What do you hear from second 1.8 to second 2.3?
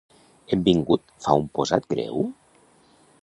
greu?